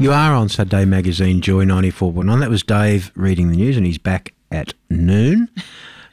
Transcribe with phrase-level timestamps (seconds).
[0.00, 2.38] You are on Saturday Magazine Joy 94.9.
[2.38, 5.48] That was Dave reading the news, and he's back at noon.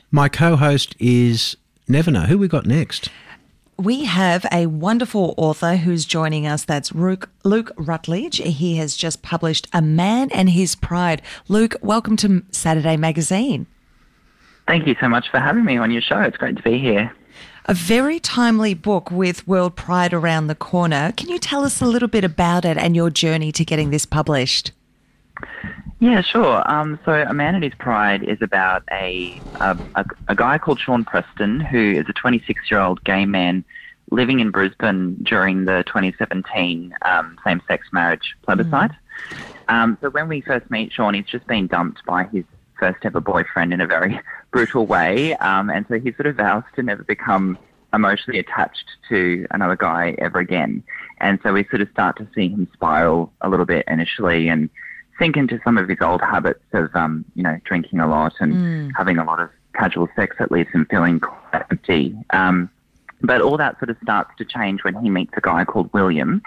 [0.10, 1.56] My co host is
[1.88, 2.22] Never Know.
[2.22, 3.10] Who we got next?
[3.78, 6.66] We have a wonderful author who's joining us.
[6.66, 8.38] That's Luke, Luke Rutledge.
[8.38, 11.22] He has just published A Man and His Pride.
[11.48, 13.68] Luke, welcome to Saturday Magazine.
[14.68, 16.22] Thank you so much for having me on your show.
[16.22, 17.16] It's great to be here.
[17.68, 21.12] A very timely book with World Pride around the corner.
[21.18, 24.06] Can you tell us a little bit about it and your journey to getting this
[24.06, 24.72] published?
[26.00, 26.62] Yeah, sure.
[26.72, 30.80] Um, so, A Man and His Pride is about a, a, a, a guy called
[30.80, 33.66] Sean Preston, who is a 26 year old gay man
[34.12, 38.92] living in Brisbane during the 2017 um, same sex marriage plebiscite.
[38.92, 39.38] Mm.
[39.70, 42.44] Um, so, when we first meet Sean, he's just been dumped by his
[42.80, 44.20] first ever boyfriend in a very
[44.52, 45.36] brutal way.
[45.36, 47.58] Um, and so he sort of vows to never become
[47.94, 50.84] emotionally attached to another guy ever again.
[51.20, 54.70] And so we sort of start to see him spiral a little bit initially and
[55.18, 58.54] sink into some of his old habits of, um, you know, drinking a lot and
[58.54, 58.92] mm.
[58.98, 62.16] having a lot of casual sex that leaves him feeling quite empty.
[62.32, 62.70] Um,
[63.22, 66.42] but all that sort of starts to change when he meets a guy called William,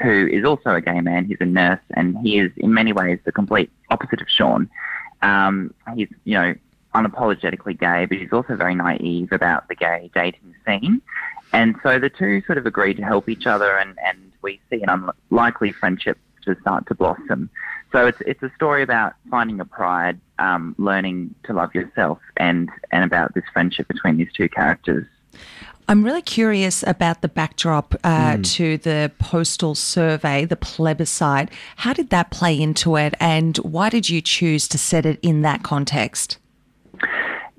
[0.00, 1.26] who is also a gay man.
[1.26, 4.68] He's a nurse, and he is in many ways the complete opposite of Sean.
[5.24, 6.54] Um, he's, you know,
[6.94, 11.02] unapologetically gay, but he's also very naive about the gay dating scene.
[11.52, 14.82] And so the two sort of agree to help each other, and, and we see
[14.82, 17.48] an unlikely friendship to start to blossom.
[17.92, 22.68] So it's it's a story about finding a pride, um, learning to love yourself, and
[22.90, 25.06] and about this friendship between these two characters.
[25.88, 28.52] I'm really curious about the backdrop uh, mm.
[28.54, 31.50] to the postal survey, the plebiscite.
[31.76, 35.42] How did that play into it, and why did you choose to set it in
[35.42, 36.38] that context?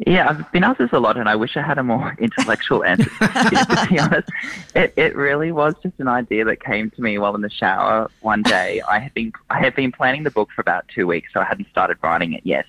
[0.06, 2.84] Yeah, I've been asked this a lot, and I wish I had a more intellectual
[2.84, 3.10] answer.
[3.10, 4.30] to be honest,
[4.76, 8.10] it, it really was just an idea that came to me while in the shower
[8.22, 8.82] one day.
[8.90, 11.46] I had been I had been planning the book for about two weeks, so I
[11.46, 12.66] hadn't started writing it yet.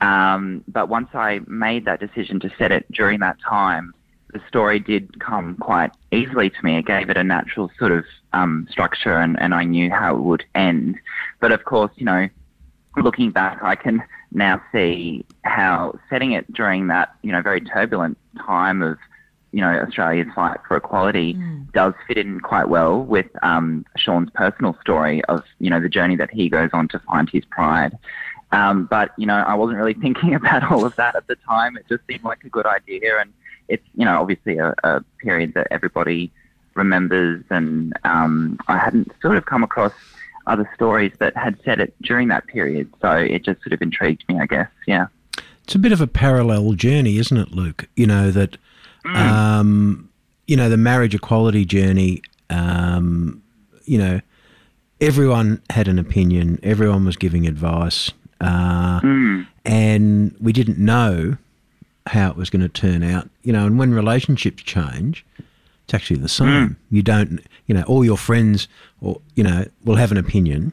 [0.00, 3.94] Um, but once I made that decision to set it during that time,
[4.34, 6.76] the story did come quite easily to me.
[6.76, 10.20] It gave it a natural sort of um, structure, and, and I knew how it
[10.20, 10.96] would end.
[11.40, 12.28] But of course, you know,
[12.96, 14.02] looking back, I can
[14.32, 18.98] now see how setting it during that, you know, very turbulent time of,
[19.52, 21.72] you know, Australia's fight for equality mm.
[21.72, 26.16] does fit in quite well with um, Sean's personal story of, you know, the journey
[26.16, 27.96] that he goes on to find his pride.
[28.50, 31.76] Um, but, you know, I wasn't really thinking about all of that at the time.
[31.76, 33.20] It just seemed like a good idea.
[33.20, 33.32] And
[33.68, 36.32] it's, you know, obviously a, a period that everybody
[36.74, 37.44] remembers.
[37.50, 39.92] And um, I hadn't sort of come across
[40.46, 42.92] other stories that had said it during that period.
[43.00, 44.68] So it just sort of intrigued me, I guess.
[44.86, 45.06] Yeah.
[45.64, 47.88] It's a bit of a parallel journey, isn't it, Luke?
[47.96, 48.58] You know that,
[49.04, 49.16] mm.
[49.16, 50.10] um,
[50.46, 52.20] you know, the marriage equality journey.
[52.50, 53.42] Um,
[53.86, 54.20] you know,
[55.00, 56.58] everyone had an opinion.
[56.62, 58.10] Everyone was giving advice,
[58.42, 59.46] uh, mm.
[59.64, 61.38] and we didn't know
[62.06, 63.28] how it was going to turn out.
[63.42, 65.24] You know, and when relationships change,
[65.84, 66.48] it's actually the same.
[66.48, 66.76] Mm.
[66.90, 68.68] You don't, you know, all your friends
[69.00, 70.72] or you know will have an opinion,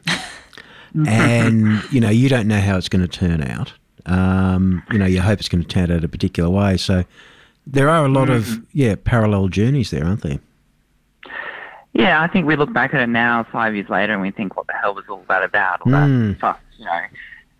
[1.06, 3.72] and you know you don't know how it's going to turn out.
[4.06, 6.76] Um, you know, you hope it's going to turn out a particular way.
[6.76, 7.04] So
[7.66, 8.36] there are a lot mm.
[8.36, 10.40] of yeah parallel journeys there, aren't there?
[11.94, 14.56] Yeah, I think we look back at it now, five years later, and we think,
[14.56, 15.82] what the hell was all that about?
[15.82, 16.28] All mm.
[16.30, 17.02] that stuff, you know.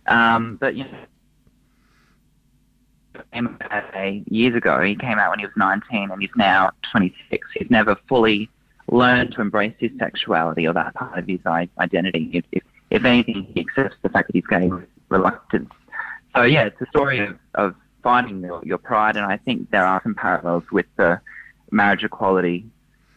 [0.07, 0.99] Um, but you know
[4.27, 4.81] years ago.
[4.83, 7.49] He came out when he was 19 and he's now 26.
[7.55, 8.49] He's never fully
[8.91, 12.31] learned to embrace his sexuality or that part of his identity.
[12.33, 15.71] If, if, if anything, he accepts the fact that he's gay with reluctance.
[16.35, 19.87] So, yeah, it's a story of, of finding your, your pride, and I think there
[19.87, 21.21] are some parallels with the
[21.71, 22.67] marriage equality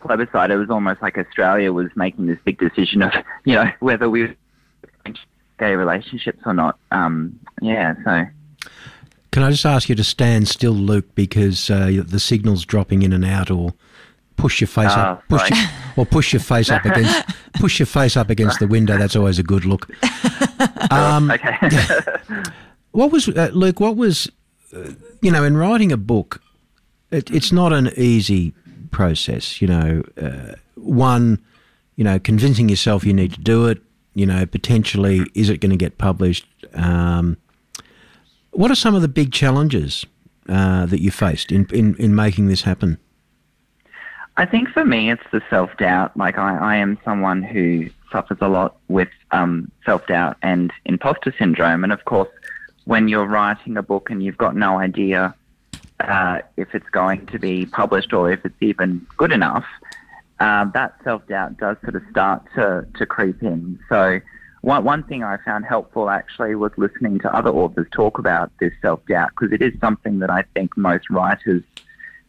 [0.01, 0.51] plebiscite.
[0.51, 3.13] It was almost like Australia was making this big decision of,
[3.45, 4.35] you know, whether we were
[5.57, 6.77] gay relationships or not.
[6.91, 8.25] Um, yeah, so.
[9.35, 13.11] Can I just ask you to stand still, Luke, because uh, the signal's dropping in
[13.11, 13.73] and out, or
[14.37, 15.59] push your face up, ah, push your,
[15.97, 18.97] or push your face up against push your face up against the window.
[18.97, 19.89] That's always a good look.
[20.89, 21.57] Um, okay.
[22.91, 23.81] what was uh, Luke?
[23.81, 24.31] What was
[24.73, 24.91] uh,
[25.21, 26.41] you know in writing a book?
[27.11, 28.53] It, it's not an easy
[28.91, 29.61] process.
[29.61, 31.43] You know, uh, one,
[31.97, 33.81] you know, convincing yourself you need to do it.
[34.13, 36.45] You know, potentially, is it going to get published?
[36.73, 37.35] Um,
[38.55, 40.05] what are some of the big challenges
[40.49, 42.97] uh, that you faced in, in, in making this happen?
[44.37, 46.15] I think for me, it's the self doubt.
[46.17, 51.33] Like, I, I am someone who suffers a lot with um, self doubt and imposter
[51.37, 51.83] syndrome.
[51.83, 52.29] And of course,
[52.85, 55.33] when you're writing a book and you've got no idea
[56.01, 59.65] uh, if it's going to be published or if it's even good enough,
[60.39, 63.79] uh, that self doubt does sort of start to, to creep in.
[63.87, 64.19] So,
[64.65, 68.73] one, one thing I found helpful actually was listening to other authors talk about this
[68.81, 71.61] self doubt because it is something that I think most writers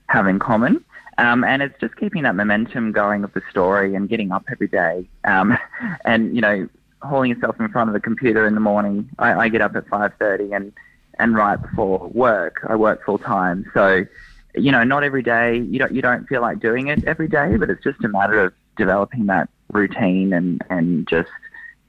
[0.08, 0.84] have in common.
[1.16, 4.68] Um, and it's just keeping that momentum going of the story and getting up every
[4.68, 5.08] day.
[5.24, 5.56] Um,
[6.04, 6.68] and, you know,
[7.00, 9.08] hauling yourself in front of the computer in the morning.
[9.18, 10.72] I, I get up at 5.30 and,
[11.18, 12.66] and write before work.
[12.68, 13.64] I work full time.
[13.72, 14.04] So,
[14.54, 17.56] you know, not every day, you don't, you don't feel like doing it every day,
[17.56, 21.30] but it's just a matter of developing that routine and, and just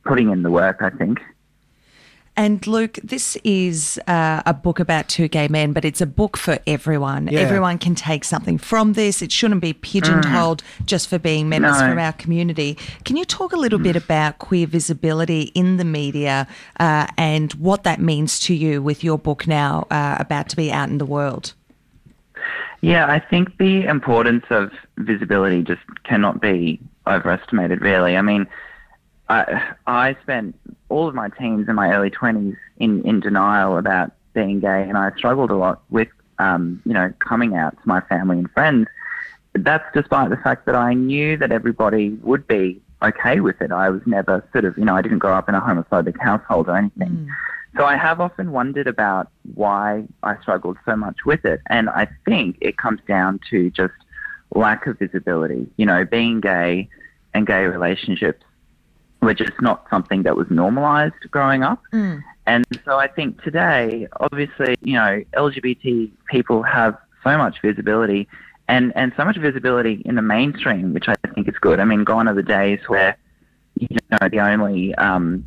[0.07, 1.19] putting in the work, I think.
[2.39, 6.37] And Luke, this is uh, a book about two gay men, but it's a book
[6.37, 7.27] for everyone.
[7.27, 7.39] Yeah.
[7.39, 9.23] Everyone can take something from this.
[9.23, 11.89] It shouldn't be pigeonholed just for being members No.
[11.89, 12.77] from our community.
[13.05, 16.47] Can you talk a little bit about queer visibility in the media
[16.79, 20.71] uh, and what that means to you with your book now uh, about to be
[20.71, 21.55] out in the world?
[22.81, 28.15] Yeah, I think the importance of visibility just cannot be overestimated, really.
[28.15, 28.45] I mean,
[29.29, 30.57] I, I spent
[30.89, 34.97] all of my teens and my early 20s in, in denial about being gay, and
[34.97, 36.07] I struggled a lot with,
[36.39, 38.87] um, you know, coming out to my family and friends.
[39.53, 43.71] That's despite the fact that I knew that everybody would be okay with it.
[43.71, 46.69] I was never sort of, you know, I didn't grow up in a homophobic household
[46.69, 47.27] or anything.
[47.75, 51.61] So I have often wondered about why I struggled so much with it.
[51.67, 53.93] And I think it comes down to just
[54.55, 55.67] lack of visibility.
[55.77, 56.89] You know, being gay
[57.33, 58.43] and gay relationships
[59.21, 61.81] were just not something that was normalized growing up.
[62.45, 68.27] And so I think today, obviously, you know, LGBT people have so much visibility
[68.69, 71.79] and, and so much visibility in the mainstream, which I think is good.
[71.79, 73.17] I mean, gone are the days where,
[73.77, 75.43] you know, the only um,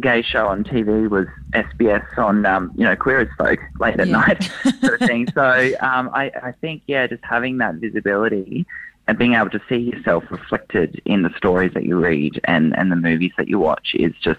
[0.00, 4.08] gay show on TV was SBS on, um, you know, Queer as Folk late at
[4.08, 4.12] Yeah.
[4.12, 4.50] night
[4.80, 5.28] sort of thing.
[5.34, 8.66] So um, I, I think, yeah, just having that visibility
[9.10, 12.92] and being able to see yourself reflected in the stories that you read and, and
[12.92, 14.38] the movies that you watch is just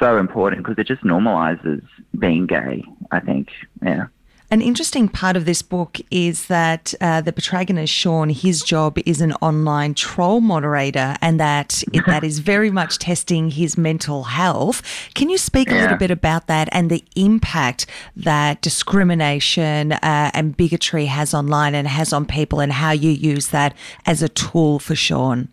[0.00, 1.86] so important because it just normalizes
[2.18, 3.48] being gay, I think.
[3.80, 4.06] Yeah.
[4.48, 9.20] An interesting part of this book is that uh, the protagonist, Sean, his job is
[9.20, 14.82] an online troll moderator and that it, that is very much testing his mental health.
[15.14, 20.56] Can you speak a little bit about that and the impact that discrimination uh, and
[20.56, 23.74] bigotry has online and has on people and how you use that
[24.06, 25.48] as a tool for Sean?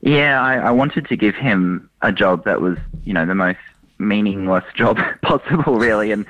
[0.00, 3.58] Yeah, I, I wanted to give him a job that was, you know, the most
[3.98, 6.12] meaningless job possible, really.
[6.12, 6.24] And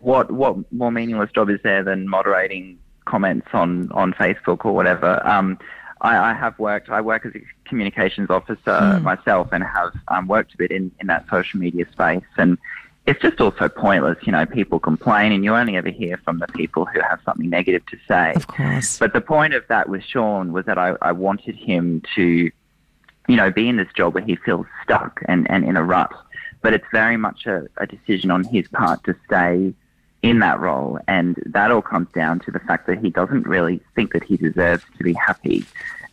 [0.00, 5.26] what what more meaningless job is there than moderating comments on on Facebook or whatever?
[5.26, 5.58] Um,
[6.00, 6.90] I, I have worked.
[6.90, 11.06] I work as a communications officer myself, and have um, worked a bit in in
[11.08, 12.22] that social media space.
[12.36, 12.58] And
[13.06, 14.18] it's just also pointless.
[14.22, 17.48] You know, people complain, and you only ever hear from the people who have something
[17.48, 18.34] negative to say.
[18.34, 18.98] Of course.
[18.98, 23.36] But the point of that with Sean was that I, I wanted him to, you
[23.36, 26.12] know, be in this job where he feels stuck and, and in a rut.
[26.60, 29.74] But it's very much a, a decision on his part to stay
[30.22, 30.98] in that role.
[31.06, 34.36] And that all comes down to the fact that he doesn't really think that he
[34.36, 35.64] deserves to be happy.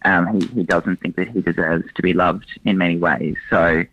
[0.04, 3.36] Um, he, he doesn't think that he deserves to be loved in many ways.
[3.50, 3.86] So,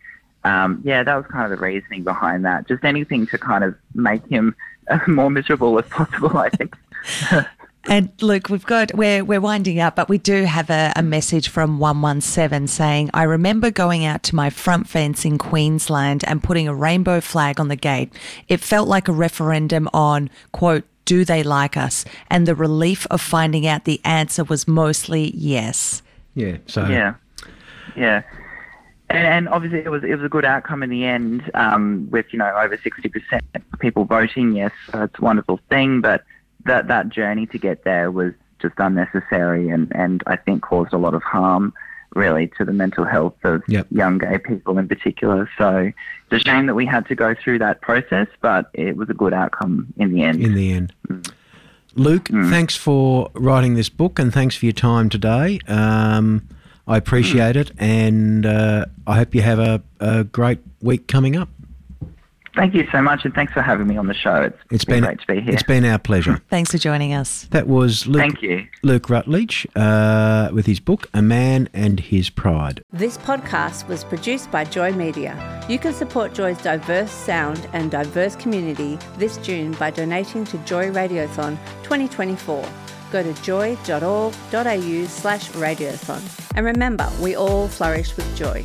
[0.45, 2.69] um, yeah, that was kind of the reasoning behind that.
[2.69, 4.54] Just anything to kind of make him
[5.07, 6.76] more miserable as possible, I think.
[7.88, 11.48] And look, we've got we're we're winding up, but we do have a, a message
[11.48, 16.22] from one one seven saying, "I remember going out to my front fence in Queensland
[16.26, 18.12] and putting a rainbow flag on the gate.
[18.48, 22.04] It felt like a referendum on quote." Do they like us?
[22.30, 26.00] And the relief of finding out the answer was mostly yes.
[26.36, 26.58] Yeah.
[26.68, 27.14] So Yeah,
[27.96, 28.22] yeah,
[29.10, 32.26] and, and obviously it was it was a good outcome in the end, um, with
[32.30, 34.72] you know over sixty percent of people voting yes.
[34.90, 36.22] So it's a wonderful thing, but
[36.66, 40.99] that that journey to get there was just unnecessary, and and I think caused a
[40.99, 41.73] lot of harm.
[42.14, 43.87] Really, to the mental health of Yep.
[43.90, 45.49] young gay people in particular.
[45.57, 45.90] So
[46.31, 49.14] it's a shame that we had to go through that process, but it was a
[49.14, 50.42] good outcome in the end.
[50.42, 50.92] in the end.
[51.95, 55.59] Luke, thanks for writing this book and thanks for your time today.
[55.66, 56.47] Um,
[56.87, 61.49] I appreciate it and uh, I hope you have a, a great week coming up.
[62.54, 64.42] Thank you so much, and thanks for having me on the show.
[64.42, 65.54] It's, It's been, been great to be here.
[65.54, 66.42] It's been our pleasure.
[66.50, 67.47] Thanks for joining us.
[67.50, 68.66] That was Luke, Thank you.
[68.82, 72.82] Luke Rutledge uh, with his book A Man and His Pride.
[72.92, 75.64] This podcast was produced by Joy Media.
[75.68, 80.90] You can support Joy's diverse sound and diverse community this June by donating to Joy
[80.90, 82.68] Radiothon 2024.
[83.12, 86.49] Go to joy.org.au slash radiothon.
[86.54, 88.64] And remember, we all flourish with joy.